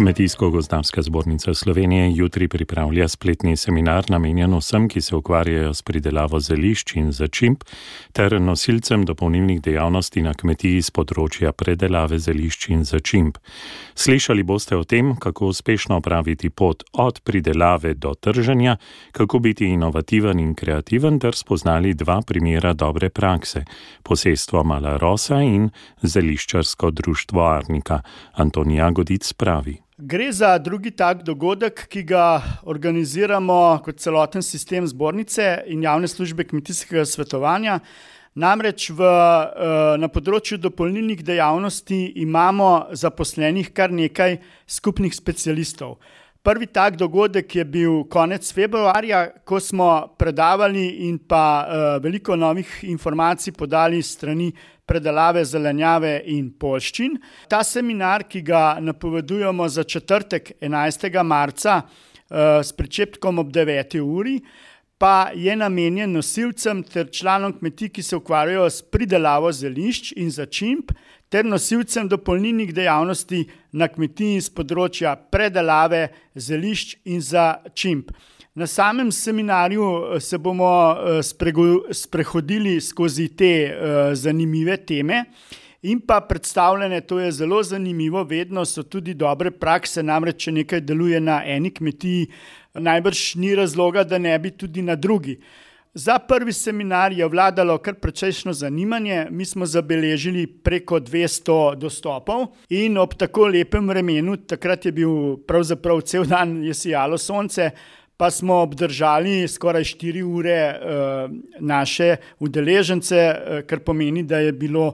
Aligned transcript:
Kmetijsko-gozdarska 0.00 1.02
zbornica 1.02 1.54
Slovenije 1.54 2.12
jutri 2.14 2.48
pripravlja 2.48 3.08
spletni 3.08 3.56
seminar 3.56 4.04
namenjen 4.10 4.54
vsem, 4.56 4.88
ki 4.88 5.00
se 5.00 5.16
ukvarjajo 5.16 5.74
s 5.74 5.82
pridelavo 5.82 6.40
zelišč 6.40 6.94
in 6.96 7.12
začimb, 7.12 7.56
ter 8.12 8.40
nosilcem 8.40 9.04
dopolnilnih 9.04 9.60
dejavnosti 9.60 10.22
na 10.24 10.32
kmetiji 10.34 10.80
z 10.80 10.94
področja 10.96 11.52
predelave 11.52 12.18
zelišč 12.18 12.68
in 12.72 12.86
začimb. 12.88 13.36
Slišali 13.94 14.42
boste 14.42 14.78
o 14.80 14.86
tem, 14.88 15.10
kako 15.20 15.50
uspešno 15.52 16.00
opraviti 16.00 16.48
pot 16.48 16.82
od 16.92 17.20
pridelave 17.20 17.92
do 17.94 18.14
trženja, 18.14 18.78
kako 19.12 19.38
biti 19.38 19.68
inovativen 19.68 20.40
in 20.40 20.54
kreativen, 20.54 21.20
ter 21.20 21.36
spoznali 21.36 21.92
dva 21.92 22.22
primera 22.24 22.72
dobre 22.72 23.10
prakse: 23.10 23.66
posestvo 24.02 24.64
Mala 24.64 24.96
Rosa 24.96 25.44
in 25.44 25.68
zeliščarsko 26.02 26.90
društvo 26.90 27.44
Arnika. 27.44 28.00
Antonija 28.32 28.90
Godic 28.90 29.32
pravi. 29.32 29.89
Gre 30.02 30.32
za 30.32 30.58
drugi 30.58 30.90
tak 30.90 31.22
dogodek, 31.22 31.82
ki 31.92 32.02
ga 32.08 32.40
organiziramo 32.64 33.82
kot 33.84 33.98
celoten 34.00 34.40
sistem 34.42 34.86
zbornice 34.88 35.44
in 35.68 35.82
javne 35.84 36.08
službe 36.08 36.46
kmetijskega 36.48 37.04
svetovanja. 37.04 37.74
Namreč 38.32 38.86
v, 38.96 39.10
na 40.00 40.08
področju 40.08 40.56
dopolnilnih 40.62 41.20
dejavnosti 41.26 41.98
imamo 42.22 42.70
zaposlenih 42.96 43.68
kar 43.76 43.92
nekaj 43.92 44.38
skupnih 44.64 45.12
specialistov. 45.12 45.98
Prvi 46.42 46.66
tak 46.66 46.96
dogodek 46.96 47.54
je 47.56 47.64
bil 47.64 48.04
konec 48.08 48.46
februarja, 48.56 49.26
ko 49.44 49.58
smo 49.60 50.14
predavali 50.18 50.86
in 51.04 51.18
pa 51.28 51.98
veliko 52.00 52.36
novih 52.36 52.78
informacij 52.88 53.52
podali 53.52 54.00
strani 54.02 54.48
predelave 54.88 55.44
zelenjave 55.44 56.14
in 56.32 56.48
poljščin. 56.56 57.18
Ta 57.48 57.60
seminar, 57.64 58.24
ki 58.24 58.40
ga 58.40 58.78
napovedujemo 58.80 59.68
za 59.68 59.84
četrtek, 59.84 60.52
enajstega 60.60 61.22
marca, 61.22 61.82
s 62.64 62.72
pričetkom 62.72 63.38
ob 63.38 63.52
deveti 63.52 64.00
uri, 64.00 64.38
pa 65.00 65.30
je 65.34 65.56
namenjen 65.56 66.12
nosilcem 66.12 66.82
ter 66.84 67.08
članom 67.08 67.54
kmetij, 67.56 67.88
ki 67.88 68.02
se 68.04 68.16
ukvarjajo 68.16 68.66
s 68.70 68.82
pridelavo 68.82 69.52
zelišč 69.52 70.12
in 70.20 70.28
začimb, 70.30 70.92
ter 71.32 71.46
nosilcem 71.46 72.08
dopolnilnih 72.08 72.74
dejavnosti 72.76 73.46
na 73.72 73.88
kmetiji 73.88 74.42
s 74.44 74.52
področja 74.52 75.14
predelave 75.32 76.10
zelišč 76.36 76.98
in 77.08 77.24
začimb. 77.24 78.10
Na 78.54 78.66
samem 78.66 79.12
seminarju 79.14 80.18
se 80.20 80.36
bomo 80.42 80.68
sprehodili 81.94 82.76
skozi 82.84 83.28
te, 83.38 83.52
zanimive 84.12 84.76
teme 84.84 85.24
in 85.82 86.00
pa 86.00 86.20
predstavljene, 86.20 87.00
to 87.00 87.20
je 87.20 87.32
zelo 87.32 87.62
zanimivo, 87.62 88.24
vedno 88.24 88.64
so 88.64 88.82
tudi 88.82 89.14
dobre 89.14 89.50
prakse, 89.50 90.02
namreč 90.02 90.44
če 90.44 90.52
nekaj 90.52 90.80
deluje 90.80 91.20
na 91.20 91.40
eni 91.46 91.70
kmetiji, 91.70 92.28
najbrž 92.74 93.34
ni 93.40 93.54
razloga, 93.54 94.04
da 94.04 94.18
ne 94.18 94.38
bi 94.38 94.50
tudi 94.50 94.82
na 94.82 94.96
drugi. 94.96 95.38
Za 95.94 96.18
prvi 96.18 96.52
seminar 96.52 97.12
je 97.12 97.26
vladalo 97.26 97.74
kar 97.82 97.96
precejšnje 97.98 98.52
zanimanje, 98.52 99.26
mi 99.30 99.44
smo 99.44 99.66
zabeležili 99.66 100.46
preko 100.46 101.00
dvesto 101.00 101.74
dostopov 101.74 102.52
in 102.68 102.98
ob 102.98 103.16
tako 103.18 103.48
lepem 103.50 103.88
vremenu, 103.88 104.36
takrat 104.36 104.86
je 104.86 104.92
bil 104.92 105.36
pravzaprav 105.46 106.00
cel 106.06 106.24
dan 106.30 106.62
je 106.62 106.74
sijalo 106.74 107.18
sonce, 107.18 107.70
pa 108.20 108.28
smo 108.30 108.54
obdržali 108.60 109.48
skoraj 109.48 109.84
štiri 109.84 110.22
ure, 110.22 110.76
naše 111.60 112.16
udeležence, 112.38 113.16
kar 113.66 113.80
pomeni, 113.80 114.22
da 114.28 114.42
je 114.44 114.52
bilo, 114.52 114.90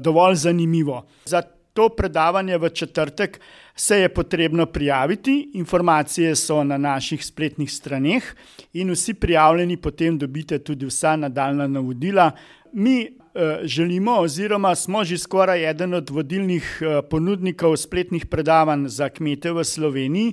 dovolj 0.00 0.38
zanimivo. 0.46 1.02
Za 1.28 1.42
to 1.74 1.90
predavanje 1.92 2.56
v 2.58 2.70
četrtek 2.70 3.40
se 3.76 3.98
je 4.00 4.08
potrebno 4.08 4.66
prijaviti, 4.66 5.50
informacije 5.54 6.32
so 6.36 6.62
na 6.64 6.78
naših 6.78 7.26
spletnih 7.26 7.72
straneh 7.72 8.32
in 8.72 8.90
vsi 8.90 9.14
prijavljeni 9.14 9.76
potem 9.76 10.18
dobite 10.18 10.58
tudi 10.58 10.86
vsa 10.86 11.16
nadaljnja 11.16 11.66
navodila. 11.66 12.30
Mi, 12.76 13.18
želimo 13.62 14.12
oziroma 14.18 14.74
smo 14.74 15.04
že 15.04 15.18
skoraj 15.18 15.70
eden 15.70 15.94
od 15.94 16.10
vodilnih, 16.10 16.82
ponudnikov 17.10 17.76
spletnih 17.76 18.26
predavanj 18.26 18.88
za 18.88 19.08
kmete 19.08 19.52
v 19.52 19.64
Sloveniji 19.64 20.32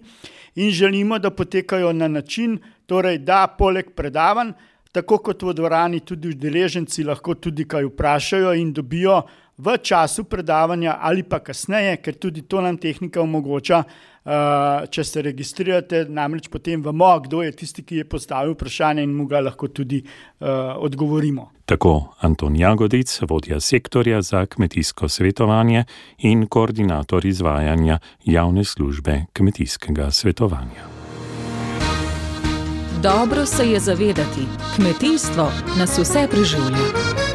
in 0.56 0.72
želimo, 0.72 1.20
da 1.20 1.30
potekajo 1.30 1.94
na 1.94 2.08
način, 2.08 2.58
torej 2.86 3.18
da 3.18 3.48
poleg 3.58 3.92
predavanj, 3.96 4.52
tako 4.92 5.18
kot 5.18 5.44
v 5.44 5.54
dvorani, 5.54 6.00
tudi 6.00 6.34
udeleženci 6.34 7.04
lahko 7.04 7.36
tudi 7.36 7.66
kaj 7.66 7.86
vprašajo 7.86 8.54
in 8.54 8.74
dobijo 8.74 9.22
v 9.62 9.78
času 9.78 10.24
predavanja 10.24 10.98
ali 11.02 11.24
pa 11.24 11.40
kasneje, 11.40 11.98
ker 12.02 12.18
tudi 12.18 12.42
to 12.42 12.62
nam 12.62 12.78
tehnika 12.82 13.22
omogoča, 13.22 13.84
če 14.90 15.04
se 15.04 15.22
registrirate, 15.26 16.04
namreč 16.10 16.50
potem 16.54 16.82
vemo, 16.86 17.10
kdo 17.26 17.42
je 17.42 17.52
tisti, 17.58 17.82
ki 17.86 18.02
je 18.02 18.06
postavil 18.10 18.54
vprašanje, 18.54 19.04
in 19.06 19.16
mu 19.18 19.26
ga 19.30 19.42
lahko 19.42 19.70
tudi, 19.74 20.02
odgovorimo. 20.42 21.50
Tako 21.66 22.14
Anton 22.22 22.56
Jagodic, 22.56 23.14
vodja 23.30 23.60
sektorja 23.60 24.22
za 24.22 24.46
kmetijsko 24.46 25.10
svetovanje 25.10 25.86
in 26.20 26.46
koordinator 26.48 27.26
izvajanja 27.26 28.00
javne 28.26 28.64
službe 28.64 29.26
kmetijskega 29.34 30.12
svetovanja. 30.12 30.90
Dobro 33.02 33.46
se 33.46 33.70
je 33.70 33.80
zavedati: 33.80 34.46
kmetijstvo 34.76 35.50
nas 35.80 35.98
vse 35.98 36.28
preživlja. 36.32 37.31